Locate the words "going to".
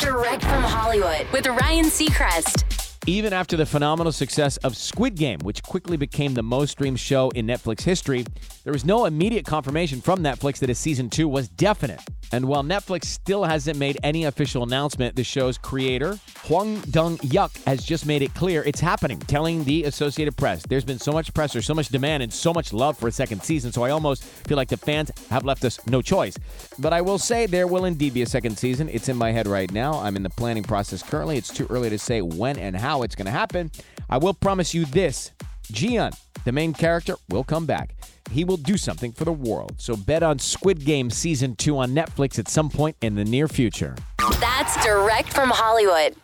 33.14-33.32